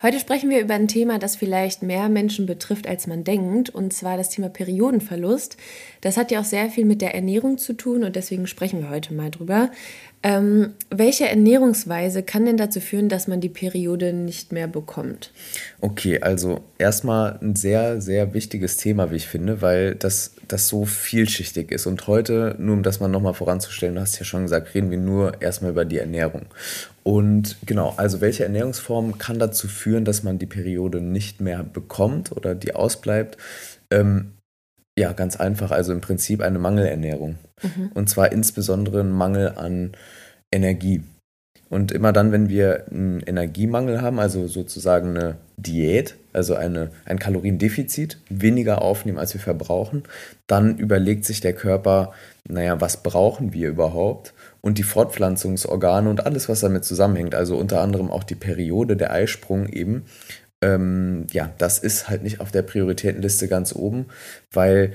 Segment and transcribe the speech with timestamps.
[0.00, 3.92] Heute sprechen wir über ein Thema, das vielleicht mehr Menschen betrifft, als man denkt, und
[3.92, 5.56] zwar das Thema Periodenverlust.
[6.02, 8.90] Das hat ja auch sehr viel mit der Ernährung zu tun und deswegen sprechen wir
[8.90, 9.72] heute mal drüber.
[10.22, 15.32] Ähm, welche Ernährungsweise kann denn dazu führen, dass man die Periode nicht mehr bekommt?
[15.80, 20.84] Okay, also erstmal ein sehr, sehr wichtiges Thema, wie ich finde, weil das, das so
[20.84, 21.86] vielschichtig ist.
[21.86, 24.98] Und heute, nur um das mal nochmal voranzustellen, du hast ja schon gesagt, reden wir
[24.98, 26.46] nur erstmal über die Ernährung.
[27.04, 32.32] Und genau, also welche Ernährungsform kann dazu führen, dass man die Periode nicht mehr bekommt
[32.32, 33.36] oder die ausbleibt?
[33.90, 34.32] Ähm,
[34.98, 35.70] ja, ganz einfach.
[35.70, 37.36] Also im Prinzip eine Mangelernährung.
[37.62, 37.90] Mhm.
[37.94, 39.92] Und zwar insbesondere ein Mangel an
[40.50, 41.02] Energie.
[41.70, 47.18] Und immer dann, wenn wir einen Energiemangel haben, also sozusagen eine Diät, also eine, ein
[47.18, 50.04] Kaloriendefizit, weniger aufnehmen, als wir verbrauchen,
[50.46, 52.12] dann überlegt sich der Körper,
[52.48, 54.32] naja, was brauchen wir überhaupt?
[54.62, 59.12] Und die Fortpflanzungsorgane und alles, was damit zusammenhängt, also unter anderem auch die Periode, der
[59.12, 60.06] Eisprung eben,
[60.62, 64.06] ähm, ja, das ist halt nicht auf der Prioritätenliste ganz oben,
[64.52, 64.94] weil,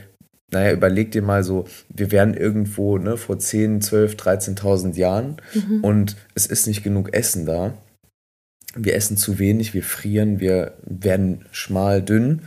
[0.51, 5.83] naja, überleg dir mal so, wir wären irgendwo ne, vor 10, 12, 13.000 Jahren mhm.
[5.83, 7.73] und es ist nicht genug Essen da.
[8.75, 12.41] Wir essen zu wenig, wir frieren, wir werden schmal, dünn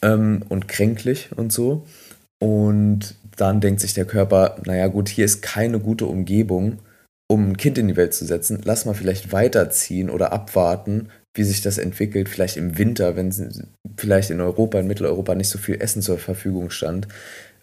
[0.00, 1.86] ähm, und kränklich und so.
[2.38, 6.78] Und dann denkt sich der Körper, naja gut, hier ist keine gute Umgebung,
[7.28, 8.60] um ein Kind in die Welt zu setzen.
[8.64, 13.32] Lass mal vielleicht weiterziehen oder abwarten, wie sich das entwickelt, vielleicht im Winter, wenn
[13.96, 17.08] vielleicht in Europa, in Mitteleuropa nicht so viel Essen zur Verfügung stand.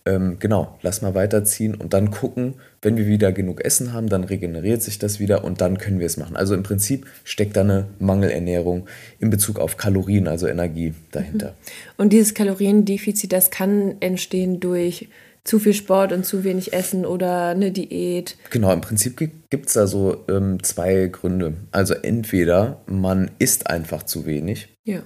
[0.05, 4.23] Ähm, genau, lass mal weiterziehen und dann gucken, wenn wir wieder genug Essen haben, dann
[4.23, 6.35] regeneriert sich das wieder und dann können wir es machen.
[6.35, 8.87] Also im Prinzip steckt da eine Mangelernährung
[9.19, 11.49] in Bezug auf Kalorien, also Energie dahinter.
[11.49, 11.53] Mhm.
[11.97, 15.09] Und dieses Kaloriendefizit, das kann entstehen durch
[15.43, 18.37] zu viel Sport und zu wenig Essen oder eine Diät.
[18.49, 21.53] Genau, im Prinzip gibt es da so ähm, zwei Gründe.
[21.71, 24.69] Also entweder man isst einfach zu wenig.
[24.83, 25.01] Ja.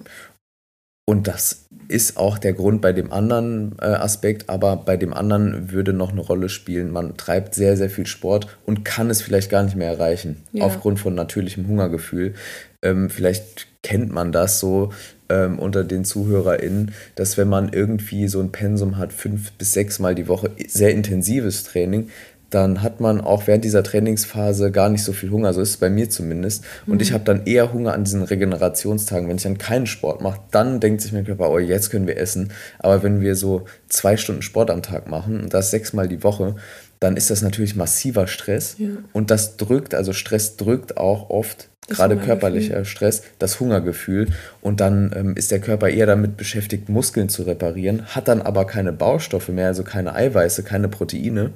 [1.06, 5.72] Und das ist auch der Grund bei dem anderen äh, Aspekt, aber bei dem anderen
[5.72, 6.92] würde noch eine Rolle spielen.
[6.92, 10.64] Man treibt sehr, sehr viel Sport und kann es vielleicht gar nicht mehr erreichen, ja.
[10.64, 12.36] aufgrund von natürlichem Hungergefühl.
[12.82, 14.92] Ähm, vielleicht kennt man das so
[15.30, 20.00] ähm, unter den ZuhörerInnen, dass wenn man irgendwie so ein Pensum hat, fünf bis sechs
[20.00, 22.10] Mal die Woche, sehr intensives Training,
[22.54, 25.54] dann hat man auch während dieser Trainingsphase gar nicht so viel Hunger.
[25.54, 26.64] So ist es bei mir zumindest.
[26.86, 27.02] Und mhm.
[27.02, 29.28] ich habe dann eher Hunger an diesen Regenerationstagen.
[29.28, 32.18] Wenn ich dann keinen Sport mache, dann denkt sich mein Körper, oh, jetzt können wir
[32.18, 32.52] essen.
[32.78, 36.56] Aber wenn wir so zwei Stunden Sport am Tag machen und das sechsmal die Woche,
[37.04, 38.76] dann ist das natürlich massiver Stress.
[38.80, 38.90] Ja.
[39.12, 44.30] Und das drückt, also Stress drückt auch oft gerade körperlicher Stress, das Hungergefühl.
[44.62, 48.66] Und dann ähm, ist der Körper eher damit beschäftigt, Muskeln zu reparieren, hat dann aber
[48.66, 51.52] keine Baustoffe mehr, also keine Eiweiße, keine Proteine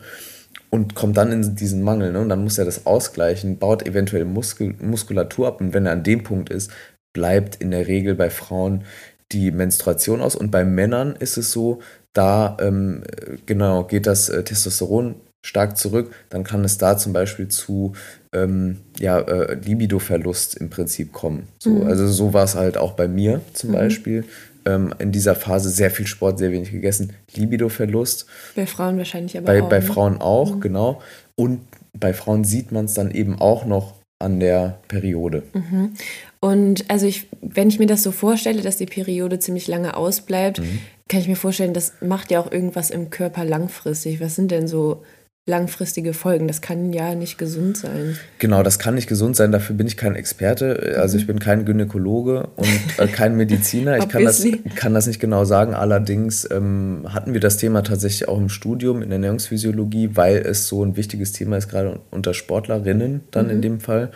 [0.70, 2.12] und kommt dann in diesen Mangel.
[2.12, 2.20] Ne?
[2.20, 5.62] Und dann muss er das ausgleichen, baut eventuell Muskel, Muskulatur ab.
[5.62, 6.72] Und wenn er an dem Punkt ist,
[7.14, 8.84] bleibt in der Regel bei Frauen
[9.32, 10.36] die Menstruation aus.
[10.36, 11.80] Und bei Männern ist es so,
[12.14, 13.04] da ähm,
[13.46, 15.16] genau geht das äh, Testosteron
[15.46, 17.94] stark zurück, dann kann es da zum Beispiel zu
[18.34, 21.48] ähm, ja, äh, Libido-Verlust im Prinzip kommen.
[21.60, 21.88] So, mhm.
[21.88, 23.76] Also so war es halt auch bei mir zum mhm.
[23.76, 24.26] Beispiel.
[24.66, 27.14] Ähm, in dieser Phase sehr viel Sport, sehr wenig gegessen.
[27.34, 28.26] Libido-Verlust.
[28.56, 29.70] Bei Frauen wahrscheinlich aber bei, auch.
[29.70, 29.86] Bei ne?
[29.86, 30.62] Frauen auch, mhm.
[30.62, 31.02] genau.
[31.36, 31.62] Und
[31.94, 35.44] bei Frauen sieht man es dann eben auch noch an der Periode.
[35.54, 35.94] Mhm.
[36.40, 40.60] Und also ich, wenn ich mir das so vorstelle, dass die Periode ziemlich lange ausbleibt,
[40.60, 40.80] mhm.
[41.08, 44.20] kann ich mir vorstellen, das macht ja auch irgendwas im Körper langfristig.
[44.20, 45.04] Was sind denn so
[45.48, 46.48] langfristige Folgen.
[46.48, 48.18] Das kann ja nicht gesund sein.
[48.38, 49.54] Genau, das kann nicht gesund sein.
[49.54, 50.98] Dafür bin ich kein Experte.
[51.00, 53.98] Also ich bin kein Gynäkologe und äh, kein Mediziner.
[53.98, 55.74] Ich kann das, kann das nicht genau sagen.
[55.74, 60.68] Allerdings ähm, hatten wir das Thema tatsächlich auch im Studium in der Ernährungsphysiologie, weil es
[60.68, 63.52] so ein wichtiges Thema ist, gerade unter Sportlerinnen dann mhm.
[63.52, 64.12] in dem Fall.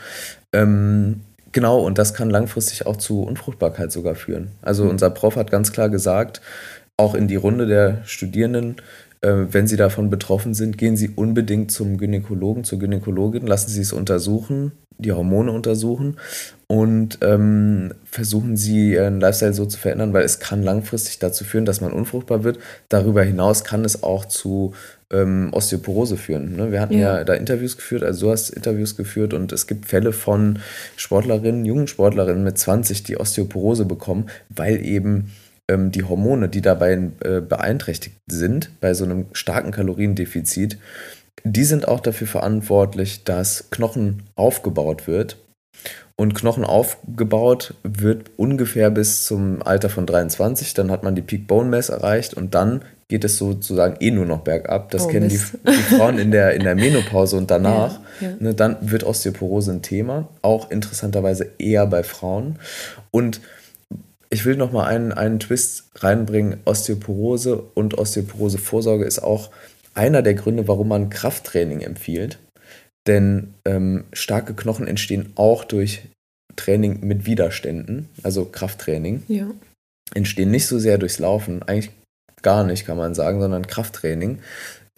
[0.52, 1.22] Ähm,
[1.54, 4.50] genau, und das kann langfristig auch zu Unfruchtbarkeit sogar führen.
[4.62, 4.92] Also mhm.
[4.92, 6.42] unser Prof hat ganz klar gesagt,
[6.98, 8.76] auch in die Runde der Studierenden,
[9.24, 13.94] wenn Sie davon betroffen sind, gehen Sie unbedingt zum Gynäkologen, zur Gynäkologin, lassen Sie es
[13.94, 16.18] untersuchen, die Hormone untersuchen
[16.68, 21.66] und ähm, versuchen Sie Ihren Lifestyle so zu verändern, weil es kann langfristig dazu führen,
[21.66, 22.60] dass man unfruchtbar wird.
[22.90, 24.74] Darüber hinaus kann es auch zu
[25.12, 26.56] ähm, Osteoporose führen.
[26.56, 26.72] Ne?
[26.72, 27.18] Wir hatten ja.
[27.18, 27.24] ja.
[27.24, 30.60] da Interviews geführt, also du hast Interviews geführt und es gibt Fälle von
[30.96, 35.32] Sportlerinnen, jungen Sportlerinnen mit 20, die Osteoporose bekommen, weil eben
[35.72, 40.78] ähm, die Hormone, die dabei äh, beeinträchtigt sind, bei so einem starken Kaloriendefizit,
[41.44, 45.38] die sind auch dafür verantwortlich, dass Knochen aufgebaut wird.
[46.16, 50.76] Und Knochen aufgebaut wird ungefähr bis zum Alter von 23.
[50.76, 54.26] Dann hat man die Peak Bone Mass erreicht und dann geht es sozusagen eh nur
[54.26, 54.92] noch bergab.
[54.92, 58.00] Das oh, kennen die, die, Frauen in der, in der Menopause und danach.
[58.20, 58.36] Ja, ja.
[58.40, 60.28] Ne, dann wird Osteoporose ein Thema.
[60.44, 62.60] Auch interessanterweise eher bei Frauen.
[63.10, 63.42] Und
[64.32, 66.62] ich will noch mal einen, einen Twist reinbringen.
[66.66, 69.52] Osteoporose und Osteoporosevorsorge ist auch
[69.94, 72.40] einer der Gründe, warum man Krafttraining empfiehlt.
[73.08, 76.04] Denn ähm, starke Knochen entstehen auch durch
[76.56, 79.24] Training mit Widerständen, also Krafttraining.
[79.28, 79.52] Ja.
[80.14, 81.92] Entstehen nicht so sehr durchs Laufen, eigentlich
[82.42, 84.40] gar nicht, kann man sagen, sondern Krafttraining.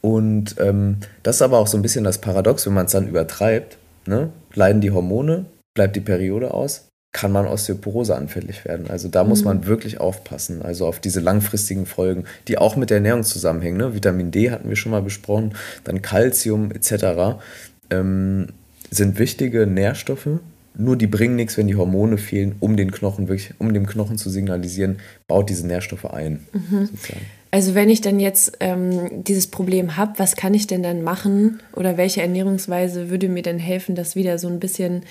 [0.01, 3.07] Und ähm, das ist aber auch so ein bisschen das Paradox, wenn man es dann
[3.07, 3.77] übertreibt.
[4.05, 4.31] Ne?
[4.53, 8.89] Leiden die Hormone, bleibt die Periode aus, kann man Osteoporose anfällig werden.
[8.89, 9.29] Also da mhm.
[9.29, 13.77] muss man wirklich aufpassen, also auf diese langfristigen Folgen, die auch mit der Ernährung zusammenhängen.
[13.77, 13.93] Ne?
[13.93, 17.37] Vitamin D hatten wir schon mal besprochen, dann Calcium etc.
[17.89, 18.47] Ähm,
[18.89, 20.27] sind wichtige Nährstoffe,
[20.75, 24.17] nur die bringen nichts, wenn die Hormone fehlen, um den Knochen wirklich, um dem Knochen
[24.17, 26.45] zu signalisieren, baut diese Nährstoffe ein.
[26.51, 26.89] Mhm.
[27.51, 31.61] Also wenn ich dann jetzt ähm, dieses Problem habe, was kann ich denn dann machen
[31.75, 35.03] oder welche Ernährungsweise würde mir denn helfen, das wieder so ein bisschen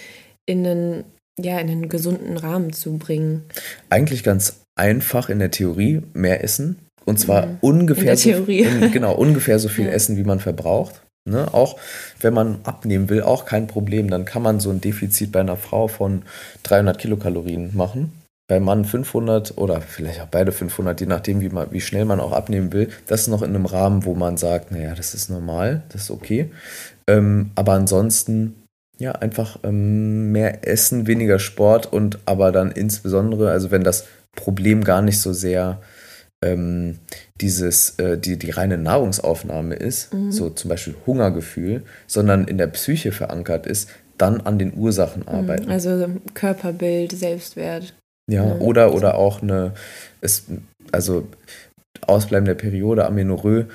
[0.46, 1.04] in einen,
[1.38, 3.44] ja, in einen gesunden Rahmen zu bringen?
[3.90, 6.78] Eigentlich ganz einfach in der Theorie, mehr essen.
[7.04, 7.58] Und zwar mhm.
[7.60, 9.92] ungefähr, so, in, genau, ungefähr so viel ja.
[9.92, 11.02] essen, wie man verbraucht.
[11.24, 11.76] Ne, auch
[12.20, 14.10] wenn man abnehmen will, auch kein Problem.
[14.10, 16.22] Dann kann man so ein Defizit bei einer Frau von
[16.64, 18.12] 300 Kilokalorien machen.
[18.48, 22.18] Beim Mann 500 oder vielleicht auch beide 500, je nachdem, wie, man, wie schnell man
[22.18, 22.90] auch abnehmen will.
[23.06, 26.10] Das ist noch in einem Rahmen, wo man sagt, naja, das ist normal, das ist
[26.10, 26.50] okay.
[27.06, 28.56] Ähm, aber ansonsten,
[29.02, 34.06] ja, einfach ähm, mehr Essen, weniger Sport und aber dann insbesondere, also wenn das
[34.36, 35.80] Problem gar nicht so sehr
[36.40, 36.98] ähm,
[37.40, 40.30] dieses, äh, die, die reine Nahrungsaufnahme ist, mhm.
[40.30, 45.28] so zum Beispiel Hungergefühl, sondern in der Psyche verankert ist, dann an den Ursachen mhm.
[45.28, 45.70] arbeiten.
[45.70, 47.94] Also Körperbild, Selbstwert.
[48.30, 48.54] Ja, ja.
[48.58, 49.74] oder, oder auch eine,
[50.20, 50.44] es,
[50.92, 51.26] also
[52.06, 53.66] Ausbleiben der Periode, Amenorrhoe,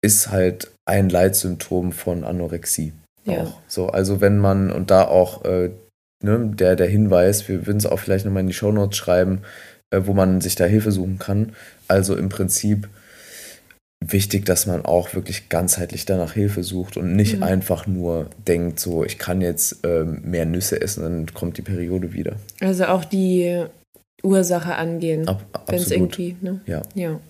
[0.00, 2.92] ist halt ein Leitsymptom von Anorexie.
[3.24, 3.44] Ja.
[3.44, 3.60] Auch.
[3.68, 5.70] So, also wenn man, und da auch äh,
[6.22, 9.42] ne, der, der Hinweis, wir würden es auch vielleicht nochmal in die Shownotes schreiben,
[9.90, 11.52] äh, wo man sich da Hilfe suchen kann.
[11.88, 12.88] Also im Prinzip
[14.02, 17.42] wichtig, dass man auch wirklich ganzheitlich danach Hilfe sucht und nicht mhm.
[17.42, 22.14] einfach nur denkt, so ich kann jetzt ähm, mehr Nüsse essen, dann kommt die Periode
[22.14, 22.36] wieder.
[22.60, 23.64] Also auch die
[24.22, 25.30] Ursache angehen,
[25.66, 26.36] wenn es irgendwie.
[26.40, 26.60] Ne?
[26.66, 26.82] Ja.
[26.94, 27.20] ja.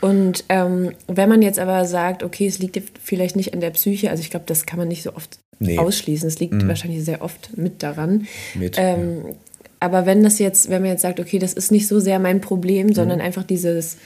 [0.00, 4.10] Und ähm, wenn man jetzt aber sagt, okay, es liegt vielleicht nicht an der Psyche,
[4.10, 5.78] also ich glaube, das kann man nicht so oft nee.
[5.78, 6.28] ausschließen.
[6.28, 6.68] Es liegt mhm.
[6.68, 8.26] wahrscheinlich sehr oft mit daran.
[8.54, 9.34] Mit, ähm, ja.
[9.80, 12.40] Aber wenn das jetzt, wenn man jetzt sagt, okay, das ist nicht so sehr mein
[12.40, 13.24] Problem, sondern mhm.
[13.24, 13.96] einfach dieses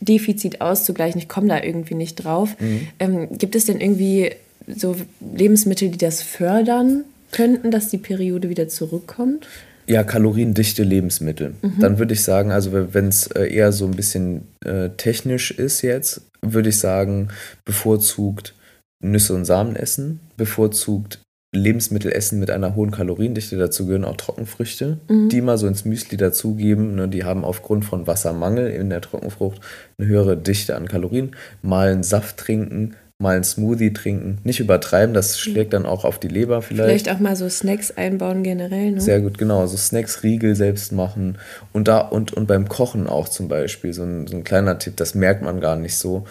[0.00, 2.88] Defizit auszugleichen, ich komme da irgendwie nicht drauf, mhm.
[2.98, 4.32] ähm, gibt es denn irgendwie
[4.66, 4.96] so
[5.34, 9.46] Lebensmittel, die das fördern könnten, dass die Periode wieder zurückkommt?
[9.88, 11.54] Ja, kaloriendichte Lebensmittel.
[11.62, 11.80] Mhm.
[11.80, 15.82] Dann würde ich sagen, also wenn es äh, eher so ein bisschen äh, technisch ist
[15.82, 17.28] jetzt, würde ich sagen,
[17.64, 18.54] bevorzugt
[19.02, 21.20] Nüsse und Samen essen, bevorzugt
[21.54, 23.56] Lebensmittel essen mit einer hohen Kaloriendichte.
[23.56, 25.30] Dazu gehören auch Trockenfrüchte, mhm.
[25.30, 26.94] die mal so ins Müsli dazugeben.
[26.94, 29.60] Ne, die haben aufgrund von Wassermangel in der Trockenfrucht
[29.96, 31.34] eine höhere Dichte an Kalorien.
[31.62, 34.38] Mal einen Saft trinken, mal einen Smoothie trinken.
[34.44, 35.50] Nicht übertreiben, das mhm.
[35.50, 36.88] schlägt dann auch auf die Leber vielleicht.
[36.88, 38.92] Vielleicht auch mal so Snacks einbauen generell.
[38.92, 39.00] Ne?
[39.00, 39.66] Sehr gut, genau.
[39.66, 41.38] So Snacks, Riegel selbst machen.
[41.72, 43.92] Und da und, und beim Kochen auch zum Beispiel.
[43.92, 46.26] So ein, so ein kleiner Tipp, das merkt man gar nicht so.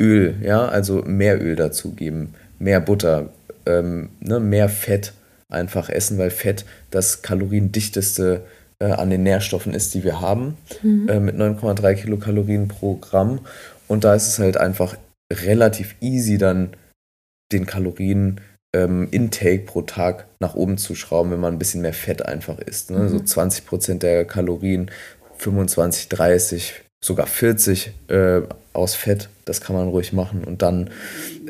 [0.00, 3.30] Öl, ja, also mehr Öl dazugeben, mehr Butter,
[3.66, 5.12] ähm, ne, mehr Fett
[5.48, 8.42] einfach essen, weil Fett das kaloriendichteste
[8.80, 11.08] äh, an den Nährstoffen ist, die wir haben, mhm.
[11.08, 13.40] äh, mit 9,3 Kilokalorien pro Gramm.
[13.88, 14.96] Und da ist es halt einfach
[15.32, 16.76] relativ easy, dann
[17.52, 18.40] den Kalorien
[18.74, 22.58] ähm, Intake pro Tag nach oben zu schrauben, wenn man ein bisschen mehr Fett einfach
[22.58, 22.90] isst.
[22.90, 22.98] Ne?
[22.98, 23.08] Mhm.
[23.08, 24.90] So 20 Prozent der Kalorien,
[25.38, 28.42] 25, 30, sogar 40 äh,
[28.72, 30.44] aus Fett, das kann man ruhig machen.
[30.44, 30.90] Und dann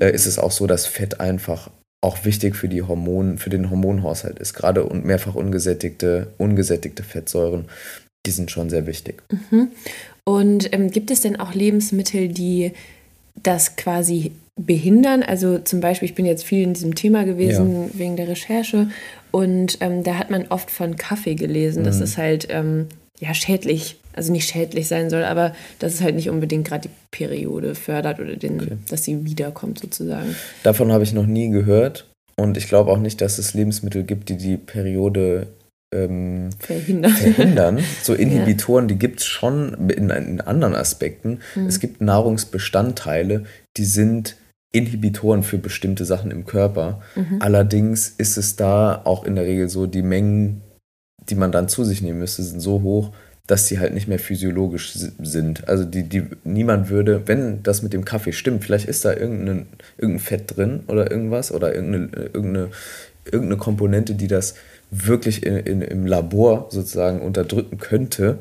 [0.01, 1.71] äh, ist es auch so, dass Fett einfach
[2.01, 4.55] auch wichtig für die Hormone, für den Hormonhaushalt ist.
[4.55, 7.65] Gerade und mehrfach ungesättigte, ungesättigte Fettsäuren,
[8.25, 9.23] die sind schon sehr wichtig.
[9.33, 9.69] Mhm.
[10.25, 12.73] Und ähm, gibt es denn auch Lebensmittel, die
[13.43, 15.23] das quasi behindern?
[15.23, 17.89] Also zum Beispiel, ich bin jetzt viel in diesem Thema gewesen ja.
[17.95, 18.89] wegen der Recherche
[19.31, 21.83] und ähm, da hat man oft von Kaffee gelesen.
[21.83, 21.87] Mhm.
[21.87, 22.87] Das ist halt ähm,
[23.21, 26.95] ja schädlich also nicht schädlich sein soll, aber dass es halt nicht unbedingt gerade die
[27.11, 28.77] Periode fördert oder den, okay.
[28.91, 30.35] dass sie wiederkommt sozusagen.
[30.65, 34.29] Davon habe ich noch nie gehört und ich glaube auch nicht, dass es Lebensmittel gibt,
[34.29, 35.47] die die Periode
[35.93, 37.13] ähm, verhindern.
[37.13, 37.79] verhindern.
[38.03, 38.89] So Inhibitoren, ja.
[38.89, 41.41] die gibt es schon in, in, anderen Aspekten.
[41.55, 41.67] Mhm.
[41.67, 43.45] Es gibt Nahrungsbestandteile,
[43.77, 44.37] die sind
[44.71, 47.01] Inhibitoren für bestimmte Sachen im Körper.
[47.15, 47.39] Mhm.
[47.41, 50.63] Allerdings ist es da auch in der Regel so, die Mengen,
[51.29, 53.13] die man dann zu sich nehmen müsste, sind so hoch,
[53.47, 55.69] dass sie halt nicht mehr physiologisch sind.
[55.69, 59.69] Also die, die, niemand würde, wenn das mit dem Kaffee stimmt, vielleicht ist da irgendein,
[59.97, 62.69] irgendein Fett drin oder irgendwas oder irgendeine, irgendeine,
[63.25, 64.55] irgendeine Komponente, die das
[64.91, 68.39] wirklich in, in, im Labor sozusagen unterdrücken könnte.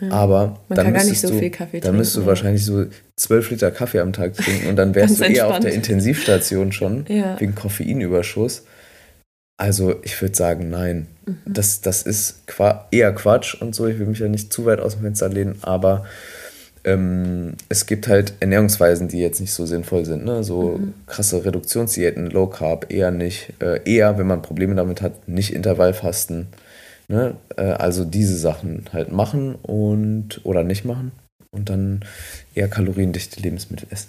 [0.00, 0.10] Ja.
[0.10, 4.00] Aber Man dann müsstest so du, dann trinken, müsstest du wahrscheinlich so zwölf Liter Kaffee
[4.00, 7.40] am Tag trinken und dann wärst du eher auf der Intensivstation schon ja.
[7.40, 8.64] wegen Koffeinüberschuss.
[9.56, 11.06] Also ich würde sagen, nein.
[11.26, 11.36] Mhm.
[11.46, 12.42] Das, das ist
[12.90, 13.86] eher Quatsch und so.
[13.86, 16.06] Ich will mich ja nicht zu weit aus dem Fenster lehnen, aber
[16.84, 20.24] ähm, es gibt halt Ernährungsweisen, die jetzt nicht so sinnvoll sind.
[20.24, 20.44] Ne?
[20.44, 20.94] So mhm.
[21.06, 23.52] krasse Reduktionsdiäten, Low Carb eher nicht.
[23.60, 26.48] Äh, eher, wenn man Probleme damit hat, nicht Intervallfasten.
[27.08, 27.36] Ne?
[27.56, 31.12] Äh, also diese Sachen halt machen und oder nicht machen
[31.50, 32.04] und dann
[32.54, 34.08] eher kaloriendichte Lebensmittel essen.